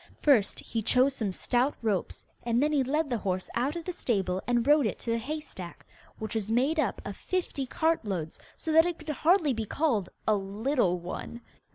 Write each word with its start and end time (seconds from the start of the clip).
First 0.17 0.59
he 0.61 0.81
chose 0.81 1.13
some 1.13 1.31
stout 1.31 1.75
ropes, 1.83 2.25
and 2.41 2.59
then 2.63 2.71
he 2.71 2.83
led 2.83 3.07
the 3.11 3.19
horse 3.19 3.51
out 3.53 3.75
of 3.75 3.85
the 3.85 3.93
stable 3.93 4.41
and 4.47 4.65
rode 4.65 4.87
it 4.87 4.97
to 4.97 5.11
the 5.11 5.19
hay 5.19 5.39
stack, 5.41 5.85
which 6.17 6.33
was 6.33 6.51
made 6.51 6.79
up 6.79 7.03
of 7.05 7.15
fifty 7.15 7.67
cartloads, 7.67 8.39
so 8.57 8.71
that 8.71 8.87
it 8.87 8.97
could 8.97 9.09
hardly 9.09 9.53
be 9.53 9.65
called 9.67 10.09
'a 10.27 10.33
little 10.33 10.97
one. 10.97 11.41